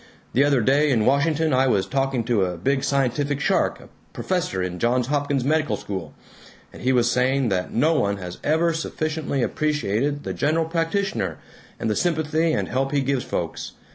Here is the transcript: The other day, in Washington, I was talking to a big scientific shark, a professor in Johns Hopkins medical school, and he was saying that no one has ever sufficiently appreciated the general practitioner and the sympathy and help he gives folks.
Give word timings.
The 0.33 0.43
other 0.43 0.61
day, 0.61 0.89
in 0.89 1.05
Washington, 1.05 1.53
I 1.53 1.67
was 1.67 1.85
talking 1.85 2.23
to 2.23 2.43
a 2.43 2.57
big 2.57 2.83
scientific 2.83 3.39
shark, 3.39 3.81
a 3.81 3.89
professor 4.13 4.59
in 4.63 4.79
Johns 4.79 5.05
Hopkins 5.09 5.43
medical 5.43 5.77
school, 5.77 6.15
and 6.73 6.81
he 6.81 6.91
was 6.91 7.11
saying 7.11 7.49
that 7.49 7.71
no 7.71 7.93
one 7.99 8.17
has 8.17 8.39
ever 8.43 8.73
sufficiently 8.73 9.43
appreciated 9.43 10.23
the 10.23 10.33
general 10.33 10.65
practitioner 10.65 11.37
and 11.79 11.87
the 11.87 11.95
sympathy 11.95 12.51
and 12.51 12.67
help 12.67 12.91
he 12.93 13.01
gives 13.01 13.23
folks. 13.25 13.73